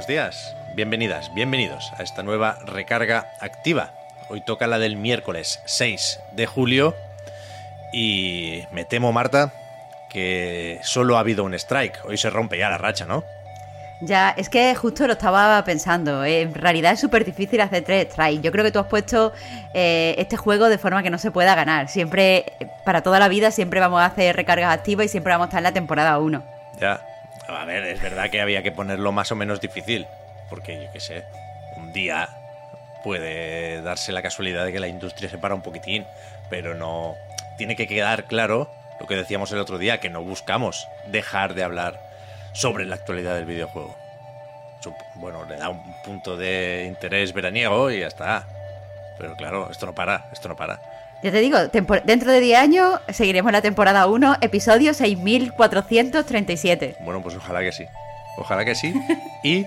[0.00, 3.90] Buenos días, bienvenidas, bienvenidos a esta nueva recarga activa.
[4.30, 6.96] Hoy toca la del miércoles 6 de julio
[7.92, 9.52] y me temo, Marta,
[10.08, 12.02] que solo ha habido un strike.
[12.06, 13.24] Hoy se rompe ya la racha, ¿no?
[14.00, 16.24] Ya, es que justo lo estaba pensando.
[16.24, 18.40] En realidad es súper difícil hacer tres strikes.
[18.40, 19.34] Yo creo que tú has puesto
[19.74, 21.90] eh, este juego de forma que no se pueda ganar.
[21.90, 25.44] Siempre, eh, para toda la vida, siempre vamos a hacer recargas activas y siempre vamos
[25.44, 26.42] a estar en la temporada 1.
[26.80, 27.09] Ya.
[27.56, 30.06] A ver, es verdad que había que ponerlo más o menos difícil.
[30.48, 31.24] Porque yo qué sé,
[31.76, 32.28] un día
[33.04, 36.06] puede darse la casualidad de que la industria se para un poquitín.
[36.48, 37.14] Pero no.
[37.56, 41.62] Tiene que quedar claro lo que decíamos el otro día, que no buscamos dejar de
[41.62, 42.00] hablar
[42.52, 43.96] sobre la actualidad del videojuego.
[45.16, 48.46] Bueno, le da un punto de interés veraniego y ya está.
[49.18, 50.80] Pero claro, esto no para, esto no para.
[51.22, 51.58] Ya te digo,
[52.04, 56.96] dentro de 10 años seguiremos la temporada 1, episodio 6437.
[57.00, 57.84] Bueno, pues ojalá que sí.
[58.38, 58.94] Ojalá que sí.
[59.44, 59.66] Y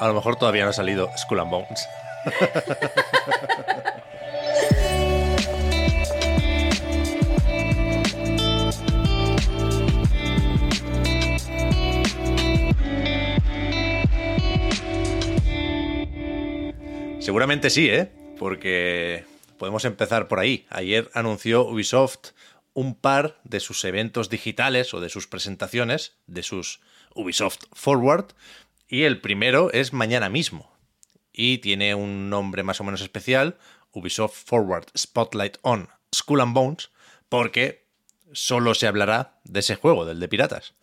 [0.00, 1.86] a lo mejor todavía no ha salido Skull and Bones.
[17.20, 18.08] Seguramente sí, ¿eh?
[18.38, 20.66] Porque podemos empezar por ahí.
[20.70, 22.30] Ayer anunció Ubisoft
[22.74, 26.80] un par de sus eventos digitales o de sus presentaciones, de sus
[27.14, 28.34] Ubisoft Forward,
[28.86, 30.76] y el primero es mañana mismo.
[31.32, 33.58] Y tiene un nombre más o menos especial,
[33.92, 36.90] Ubisoft Forward Spotlight on Skull and Bones,
[37.28, 37.86] porque
[38.32, 40.74] solo se hablará de ese juego, del de piratas.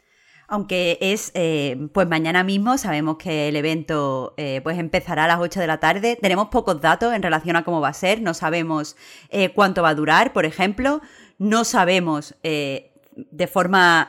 [0.47, 5.39] Aunque es eh, pues mañana mismo, sabemos que el evento eh, pues empezará a las
[5.39, 6.17] 8 de la tarde.
[6.21, 8.95] Tenemos pocos datos en relación a cómo va a ser, no sabemos
[9.29, 11.01] eh, cuánto va a durar, por ejemplo,
[11.39, 14.07] no sabemos de forma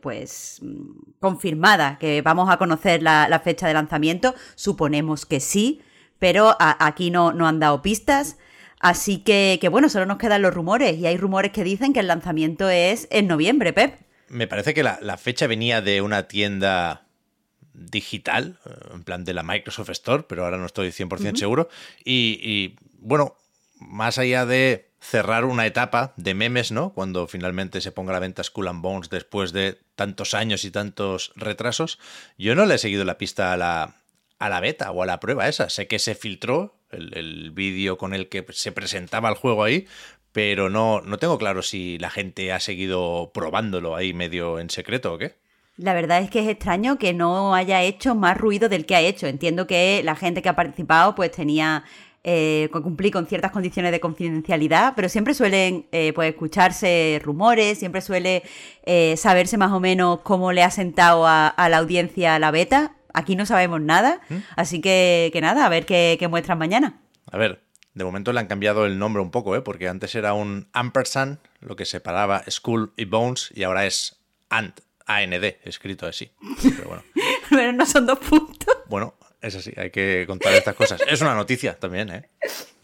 [0.00, 0.60] pues
[1.20, 4.34] confirmada que vamos a conocer la, fecha de lanzamiento.
[4.54, 5.82] Suponemos que sí,
[6.18, 8.38] pero aquí no, no han dado pistas.
[8.80, 12.00] Así que, que bueno, solo nos quedan los rumores y hay rumores que dicen que
[12.00, 14.05] el lanzamiento es en noviembre, Pep.
[14.28, 17.06] Me parece que la, la fecha venía de una tienda
[17.76, 18.58] digital,
[18.92, 21.68] en plan de la Microsoft Store, pero ahora no estoy 100% seguro.
[22.04, 23.36] Y, y, bueno,
[23.78, 26.92] más allá de cerrar una etapa de memes, ¿no?
[26.92, 30.70] Cuando finalmente se ponga a la venta Skull and Bones después de tantos años y
[30.70, 31.98] tantos retrasos,
[32.38, 33.94] yo no le he seguido la pista a la,
[34.38, 35.68] a la beta o a la prueba esa.
[35.68, 39.86] Sé que se filtró el, el vídeo con el que se presentaba el juego ahí,
[40.36, 45.14] pero no, no tengo claro si la gente ha seguido probándolo ahí medio en secreto
[45.14, 45.36] o qué.
[45.78, 49.00] La verdad es que es extraño que no haya hecho más ruido del que ha
[49.00, 49.26] hecho.
[49.28, 51.84] Entiendo que la gente que ha participado pues tenía
[52.22, 58.02] eh, cumplir con ciertas condiciones de confidencialidad, pero siempre suelen eh, pues escucharse rumores, siempre
[58.02, 58.42] suele
[58.84, 62.94] eh, saberse más o menos cómo le ha sentado a, a la audiencia la beta.
[63.14, 64.20] Aquí no sabemos nada,
[64.54, 67.00] así que, que nada, a ver qué, qué muestran mañana.
[67.32, 67.62] A ver,
[67.96, 69.62] de momento le han cambiado el nombre un poco, ¿eh?
[69.62, 74.20] porque antes era un ampersand, lo que separaba Skull y Bones, y ahora es
[74.50, 74.74] AND,
[75.06, 76.30] AND, escrito así.
[76.62, 77.02] Pero bueno,
[77.48, 78.76] Pero no son dos puntos.
[78.88, 81.00] bueno, es así, hay que contar estas cosas.
[81.08, 82.30] Es una noticia también, ¿eh?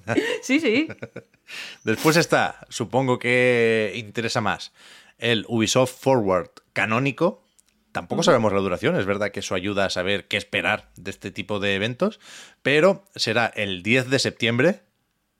[0.42, 0.88] Sí, sí.
[1.84, 4.72] Después está, supongo que interesa más,
[5.18, 7.44] el Ubisoft Forward canónico.
[7.92, 11.30] Tampoco sabemos la duración, es verdad que eso ayuda a saber qué esperar de este
[11.30, 12.18] tipo de eventos,
[12.62, 14.80] pero será el 10 de septiembre,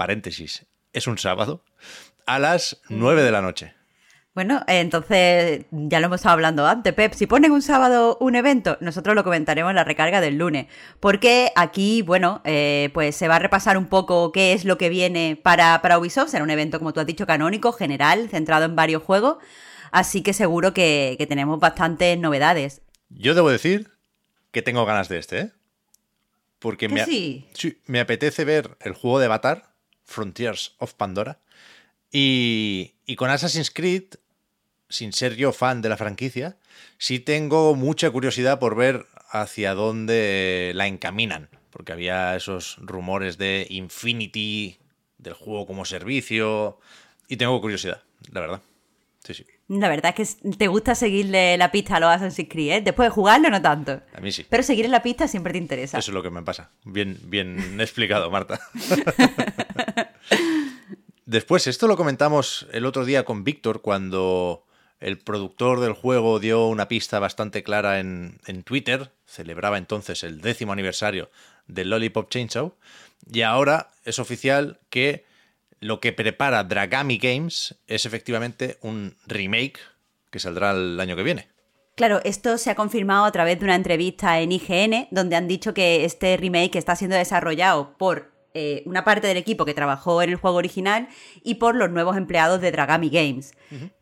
[0.02, 1.62] paréntesis, es un sábado,
[2.26, 3.72] a las 9 de la noche.
[4.34, 7.12] Bueno, entonces ya lo hemos estado hablando antes, Pep.
[7.12, 10.66] Si ponen un sábado un evento, nosotros lo comentaremos en la recarga del lunes.
[10.98, 14.88] Porque aquí, bueno, eh, pues se va a repasar un poco qué es lo que
[14.88, 16.30] viene para, para Ubisoft.
[16.30, 19.36] Será un evento, como tú has dicho, canónico, general, centrado en varios juegos.
[19.92, 22.82] Así que seguro que, que tenemos bastantes novedades.
[23.08, 23.92] Yo debo decir
[24.50, 25.52] que tengo ganas de este, ¿eh?
[26.58, 26.88] Porque
[27.86, 29.71] me apetece ver el juego de Avatar,
[30.04, 31.40] Frontiers of Pandora,
[32.10, 34.04] y, y con Assassin's Creed,
[34.88, 36.58] sin ser yo fan de la franquicia,
[36.98, 43.66] sí tengo mucha curiosidad por ver hacia dónde la encaminan, porque había esos rumores de
[43.70, 44.78] Infinity,
[45.16, 46.78] del juego como servicio,
[47.28, 48.62] y tengo curiosidad, la verdad.
[49.24, 49.46] Sí, sí.
[49.68, 52.80] La verdad es que te gusta seguirle la pista a los Assassin's Creed, ¿eh?
[52.80, 54.00] Después de jugarlo, no tanto.
[54.14, 54.44] A mí sí.
[54.48, 55.98] Pero seguir en la pista siempre te interesa.
[55.98, 56.70] Eso es lo que me pasa.
[56.84, 58.60] Bien, bien explicado, Marta.
[61.24, 64.66] Después, esto lo comentamos el otro día con Víctor cuando
[64.98, 69.12] el productor del juego dio una pista bastante clara en, en Twitter.
[69.24, 71.30] Celebraba entonces el décimo aniversario
[71.68, 72.74] del Lollipop Chainsaw.
[73.32, 75.24] Y ahora es oficial que
[75.82, 79.80] lo que prepara Dragami Games es efectivamente un remake
[80.30, 81.48] que saldrá el año que viene.
[81.96, 85.74] Claro, esto se ha confirmado a través de una entrevista en IGN, donde han dicho
[85.74, 90.30] que este remake está siendo desarrollado por eh, una parte del equipo que trabajó en
[90.30, 91.08] el juego original
[91.42, 93.52] y por los nuevos empleados de Dragami Games.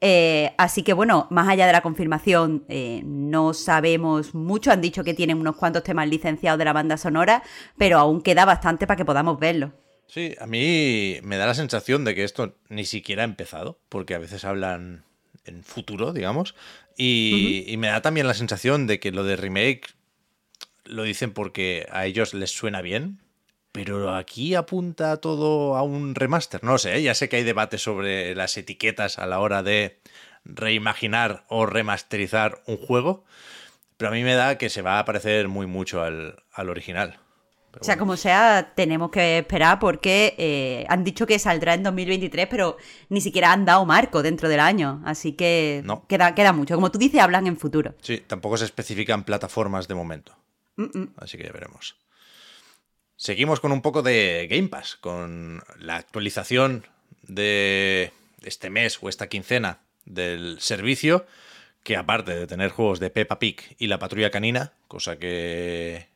[0.00, 4.71] Eh, así que bueno, más allá de la confirmación, eh, no sabemos mucho.
[4.71, 7.43] Han dicho que tienen unos cuantos temas licenciados de la banda sonora,
[7.79, 9.73] pero aún queda bastante para que podamos verlo.
[10.12, 14.17] Sí, a mí me da la sensación de que esto ni siquiera ha empezado, porque
[14.17, 15.05] a veces hablan
[15.45, 16.57] en futuro, digamos,
[16.97, 19.95] y, y me da también la sensación de que lo de remake
[20.85, 23.21] lo dicen porque a ellos les suena bien,
[23.71, 26.65] pero aquí apunta todo a un remaster.
[26.65, 27.03] No sé, ¿eh?
[27.03, 30.01] ya sé que hay debate sobre las etiquetas a la hora de
[30.45, 33.25] reimaginar o remasterizar un juego,
[33.97, 37.21] pero a mí me da que se va a parecer muy mucho al, al original.
[37.78, 42.49] O sea, como sea, tenemos que esperar porque eh, han dicho que saldrá en 2023,
[42.49, 42.76] pero
[43.08, 45.00] ni siquiera han dado marco dentro del año.
[45.05, 46.06] Así que No.
[46.08, 46.75] queda, queda mucho.
[46.75, 47.94] Como tú dices, hablan en futuro.
[48.02, 50.37] Sí, tampoco se especifican plataformas de momento.
[50.76, 51.14] Mm, mm.
[51.19, 51.96] Así que ya veremos.
[53.17, 56.87] Seguimos con un poco de Game Pass, con la actualización
[57.22, 58.12] de
[58.43, 61.26] este mes o esta quincena del servicio,
[61.82, 66.08] que aparte de tener juegos de Peppa Pig y la Patrulla Canina, cosa que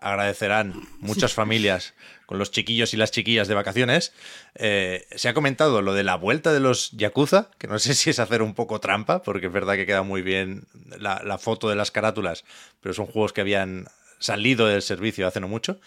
[0.00, 1.94] agradecerán muchas familias
[2.26, 4.12] con los chiquillos y las chiquillas de vacaciones,
[4.54, 8.10] eh, se ha comentado lo de la vuelta de los Yakuza, que no sé si
[8.10, 10.66] es hacer un poco trampa, porque es verdad que queda muy bien
[10.98, 12.44] la, la foto de las carátulas,
[12.80, 13.86] pero son juegos que habían
[14.18, 15.80] salido del servicio hace no mucho.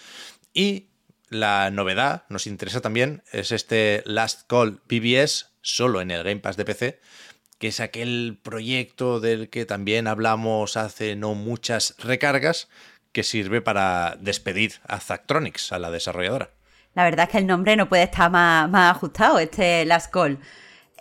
[0.54, 0.88] Y
[1.30, 6.58] la novedad, nos interesa también, es este Last Call BBS, solo en el Game Pass
[6.58, 7.00] de PC,
[7.58, 12.68] que es aquel proyecto del que también hablamos hace no muchas recargas,
[13.12, 16.52] que sirve para despedir a Zactronics, a la desarrolladora.
[16.94, 20.40] La verdad es que el nombre no puede estar más, más ajustado, este Last Call.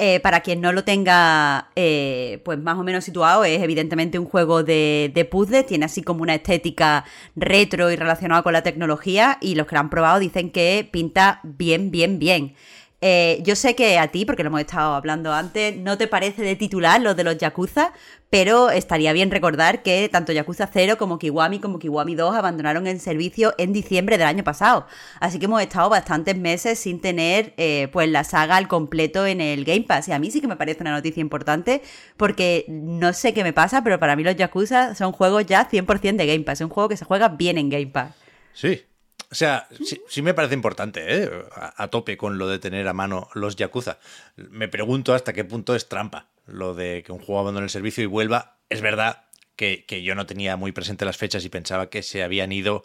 [0.03, 4.25] Eh, para quien no lo tenga eh, pues más o menos situado, es evidentemente un
[4.25, 7.05] juego de, de puzzle, tiene así como una estética
[7.37, 11.41] retro y relacionada con la tecnología y los que lo han probado dicen que pinta
[11.43, 12.55] bien, bien, bien.
[13.03, 16.43] Eh, yo sé que a ti, porque lo hemos estado hablando antes, no te parece
[16.43, 17.93] de titular los de los Yakuza,
[18.29, 23.01] pero estaría bien recordar que tanto Yakuza 0 como Kiwami como Kiwami 2 abandonaron el
[23.01, 24.87] servicio en diciembre del año pasado.
[25.19, 29.41] Así que hemos estado bastantes meses sin tener eh, pues la saga al completo en
[29.41, 30.09] el Game Pass.
[30.09, 31.83] Y a mí sí que me parece una noticia importante
[32.19, 36.17] porque no sé qué me pasa, pero para mí los Yakuza son juegos ya 100%
[36.17, 36.61] de Game Pass.
[36.61, 38.15] Es un juego que se juega bien en Game Pass.
[38.53, 38.83] Sí.
[39.31, 41.31] O sea, sí, sí me parece importante, ¿eh?
[41.55, 43.99] a, a tope con lo de tener a mano los Yakuza.
[44.37, 48.03] Me pregunto hasta qué punto es trampa lo de que un juego abandone el servicio
[48.03, 48.57] y vuelva.
[48.69, 49.25] Es verdad
[49.57, 52.85] que, que yo no tenía muy presente las fechas y pensaba que se habían ido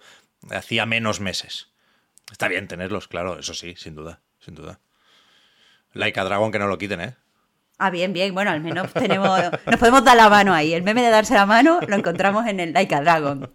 [0.51, 1.69] hacía menos meses.
[2.31, 4.79] Está bien tenerlos, claro, eso sí, sin duda, sin duda.
[5.93, 7.15] Like a Dragon que no lo quiten, ¿eh?
[7.77, 8.33] Ah, bien, bien.
[8.33, 10.73] Bueno, al menos tenemos, nos podemos dar la mano ahí.
[10.73, 13.51] El meme de darse la mano lo encontramos en el Like a Dragon.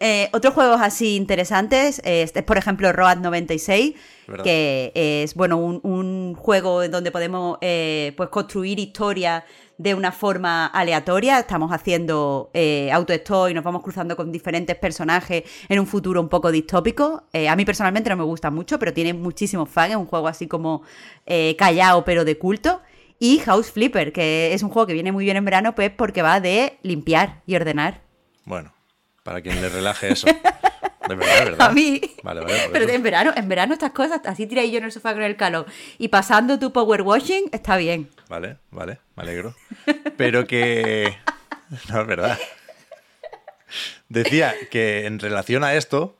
[0.00, 3.94] Eh, otros juegos así interesantes es, es, por ejemplo, Road 96,
[4.28, 4.44] ¿Verdad?
[4.44, 9.42] que es bueno un, un juego en donde podemos eh, pues construir historias
[9.78, 11.38] de una forma aleatoria.
[11.38, 16.28] Estamos haciendo eh, auto-stop y nos vamos cruzando con diferentes personajes en un futuro un
[16.28, 17.22] poco distópico.
[17.32, 19.90] Eh, a mí personalmente no me gusta mucho, pero tiene muchísimos fans.
[19.90, 20.82] Es un juego así como
[21.24, 22.82] eh, callado, pero de culto.
[23.20, 26.22] Y House Flipper, que es un juego que viene muy bien en verano, pues porque
[26.22, 28.02] va de limpiar y ordenar.
[28.44, 28.72] Bueno,
[29.28, 30.26] para quien le relaje eso.
[30.26, 31.60] De verdad, de verdad.
[31.68, 32.00] A mí.
[32.22, 32.70] Vale, vale.
[32.72, 35.36] Pero en verano, en verano estas cosas, así tiráis yo en el sofá con el
[35.36, 35.66] calor
[35.98, 38.08] y pasando tu power washing, está bien.
[38.30, 39.54] Vale, vale, me alegro.
[40.16, 41.14] Pero que...
[41.90, 42.38] No, es verdad.
[44.08, 46.16] Decía que en relación a esto,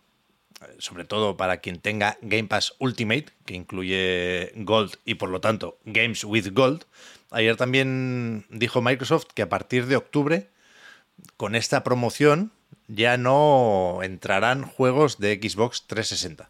[0.77, 5.79] sobre todo para quien tenga Game Pass Ultimate, que incluye Gold y por lo tanto
[5.87, 6.85] Games with Gold,
[7.31, 10.51] ayer también dijo Microsoft que a partir de octubre,
[11.39, 12.53] con esta promoción,
[12.89, 16.49] ya no entrarán juegos de Xbox 360.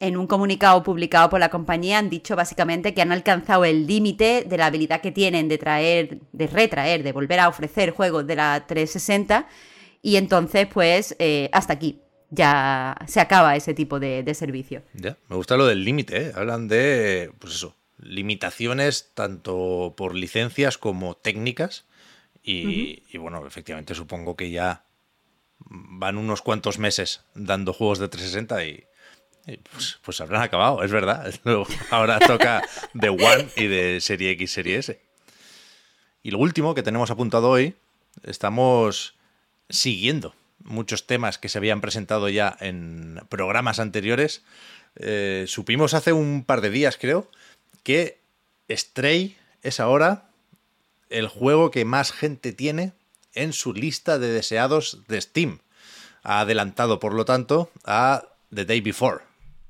[0.00, 4.44] En un comunicado publicado por la compañía han dicho básicamente que han alcanzado el límite
[4.48, 8.34] de la habilidad que tienen de traer, de retraer, de volver a ofrecer juegos de
[8.34, 9.46] la 360
[10.02, 14.82] y entonces pues eh, hasta aquí ya se acaba ese tipo de, de servicio.
[14.94, 16.32] Ya, me gusta lo del límite, ¿eh?
[16.34, 21.84] Hablan de, pues eso, limitaciones tanto por licencias como técnicas.
[22.42, 24.84] Y, y, bueno, efectivamente supongo que ya
[25.68, 28.84] van unos cuantos meses dando juegos de 360 y,
[29.70, 31.32] pues, pues, habrán acabado, es verdad.
[31.90, 32.62] Ahora toca
[32.94, 35.00] de One y de Serie X, Serie S.
[36.22, 37.74] Y lo último que tenemos apuntado hoy,
[38.22, 39.16] estamos
[39.68, 44.44] siguiendo muchos temas que se habían presentado ya en programas anteriores.
[44.96, 47.28] Eh, supimos hace un par de días, creo,
[47.82, 48.20] que
[48.70, 50.28] Stray es ahora
[51.10, 52.92] el juego que más gente tiene
[53.34, 55.58] en su lista de deseados de Steam.
[56.22, 58.24] Ha adelantado, por lo tanto, a
[58.54, 59.20] The Day Before.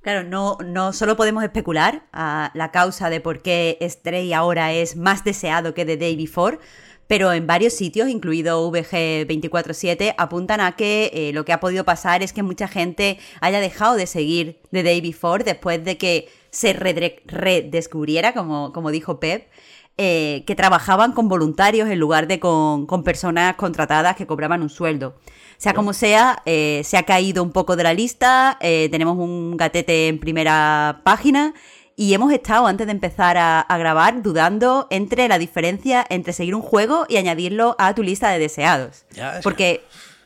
[0.02, 4.96] Claro, no, no solo podemos especular a la causa de por qué Stray ahora es
[4.96, 6.58] más deseado que The Day Before,
[7.06, 12.22] pero en varios sitios, incluido VG247, apuntan a que eh, lo que ha podido pasar
[12.22, 16.72] es que mucha gente haya dejado de seguir The Day Before después de que se
[16.72, 19.46] redescubriera, como, como dijo Pep,
[19.98, 25.16] eh, que trabajaban con voluntarios en lugar de con, personas contratadas que cobraban un sueldo.
[25.58, 30.08] Sea como sea, eh, se ha caído un poco de la lista, tenemos un gatete
[30.08, 31.54] en primera página
[31.96, 36.62] y hemos estado, antes de empezar a, grabar, dudando entre la diferencia entre seguir un
[36.62, 39.04] juego y añadirlo a tu lista de deseados.
[39.42, 39.84] Porque...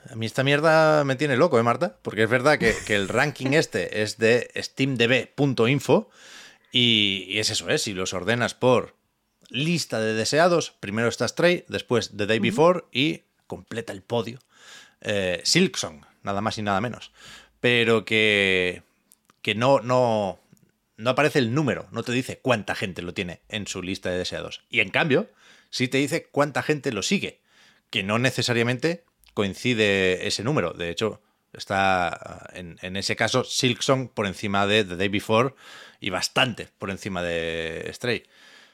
[0.08, 1.98] A mí esta mierda me tiene loco, ¿eh, Marta?
[2.02, 6.08] Porque es verdad que, el ranking este es de steamdb.info
[6.70, 7.78] y, y es eso, ¿eh?
[7.78, 8.95] Si los ordenas por
[9.50, 14.38] lista de deseados, primero está Stray, después The Day Before y completa el podio.
[15.00, 17.12] Eh, Silksong, nada más y nada menos.
[17.60, 18.82] Pero que,
[19.42, 20.40] que no, no,
[20.96, 24.18] no aparece el número, no te dice cuánta gente lo tiene en su lista de
[24.18, 24.64] deseados.
[24.70, 25.28] Y en cambio,
[25.70, 27.40] sí te dice cuánta gente lo sigue,
[27.90, 30.72] que no necesariamente coincide ese número.
[30.72, 31.22] De hecho,
[31.52, 35.54] está en, en ese caso Silksong por encima de The Day Before
[36.00, 38.24] y bastante por encima de Stray.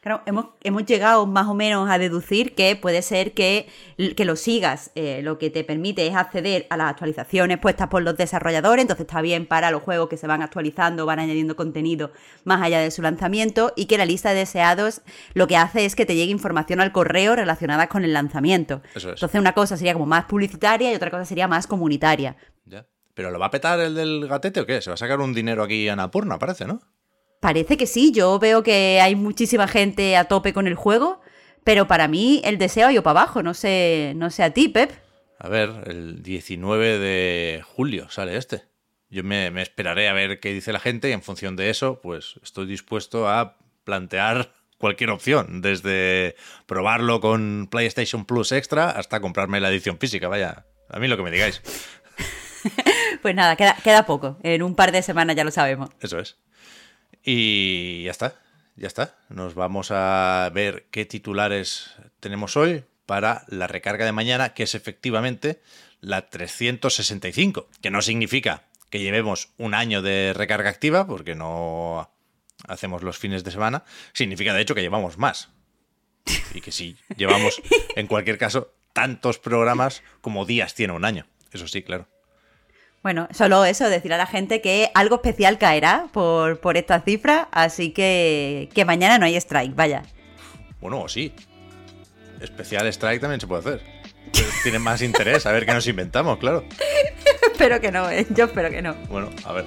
[0.02, 3.68] Claro, hemos, hemos, llegado más o menos a deducir que puede ser que,
[4.16, 4.90] que lo sigas.
[4.96, 9.06] Eh, lo que te permite es acceder a las actualizaciones puestas por los desarrolladores, entonces
[9.06, 12.10] está bien para los juegos que se van actualizando, van añadiendo contenido
[12.42, 15.02] más allá de su lanzamiento y que la lista de deseados
[15.34, 18.82] lo que hace es que te llegue información al correo relacionada con el lanzamiento.
[18.96, 22.36] Entonces una cosa sería como más publicitaria y otra cosa sería más comunitaria.
[22.64, 22.86] Ya.
[23.14, 24.82] ¿Pero lo va a petar el del gatete o qué?
[24.82, 26.80] Se va a sacar un dinero aquí a Napurna, parece, ¿no?
[27.42, 31.20] Parece que sí, yo veo que hay muchísima gente a tope con el juego,
[31.64, 34.68] pero para mí el deseo ha ido para abajo, no sé, no sé a ti,
[34.68, 34.92] Pep.
[35.40, 38.62] A ver, el 19 de julio sale este.
[39.10, 42.38] Yo me, esperaré a ver qué dice la gente y en función de eso, pues
[42.44, 49.70] estoy dispuesto a plantear cualquier opción, desde probarlo con PlayStation Plus Extra hasta comprarme la
[49.70, 51.60] edición física, vaya, a mí lo que me digáis.
[53.20, 55.90] pues nada, queda, queda poco, en un par de semanas ya lo sabemos.
[56.00, 56.38] Eso es.
[57.24, 58.40] Y ya está,
[58.76, 59.16] ya está.
[59.28, 64.74] Nos vamos a ver qué titulares tenemos hoy para la recarga de mañana, que es
[64.74, 65.60] efectivamente
[66.00, 72.10] la 365, que no significa que llevemos un año de recarga activa, porque no
[72.68, 75.48] hacemos los fines de semana, significa de hecho que llevamos más.
[76.54, 77.60] Y que si llevamos,
[77.96, 81.26] en cualquier caso, tantos programas como días tiene un año.
[81.52, 82.08] Eso sí, claro.
[83.02, 87.48] Bueno, solo eso, decir a la gente que algo especial caerá por, por esta cifra,
[87.50, 90.02] así que, que mañana no hay strike, vaya.
[90.80, 91.32] Bueno, sí.
[92.40, 93.80] Especial strike también se puede hacer.
[94.62, 96.64] Tiene más interés, a ver qué nos inventamos, claro.
[97.52, 98.26] espero que no, ¿eh?
[98.30, 98.94] yo espero que no.
[99.08, 99.64] Bueno, a ver.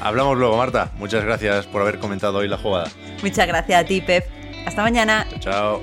[0.00, 0.90] Hablamos luego, Marta.
[0.96, 2.90] Muchas gracias por haber comentado hoy la jugada.
[3.22, 4.24] Muchas gracias a ti, Pep.
[4.66, 5.26] Hasta mañana.
[5.40, 5.82] chao.